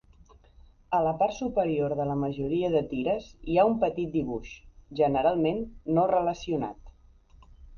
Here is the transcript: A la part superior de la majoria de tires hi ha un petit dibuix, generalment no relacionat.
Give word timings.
A 0.99 1.01
la 1.07 1.11
part 1.19 1.35
superior 1.39 1.93
de 1.99 2.07
la 2.11 2.15
majoria 2.21 2.71
de 2.77 2.81
tires 2.95 3.27
hi 3.51 3.59
ha 3.59 3.67
un 3.75 3.77
petit 3.85 4.11
dibuix, 4.17 4.57
generalment 5.03 5.63
no 5.99 6.11
relacionat. 6.17 6.95